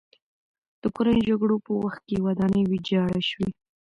د 0.81 0.83
کورنیو 0.95 1.27
جګړو 1.29 1.55
په 1.65 1.71
وخت 1.81 2.01
کې 2.07 2.23
ودانۍ 2.25 2.63
ویجاړه 2.67 3.19
شوې. 3.29 3.49